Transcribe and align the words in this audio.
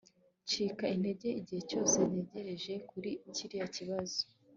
Ncika 0.45 0.85
intege 0.95 1.27
igihe 1.39 1.61
cyose 1.69 1.97
ntekereje 2.09 2.73
kuri 2.89 3.11
kiriya 3.35 3.67
kibazo 3.75 4.19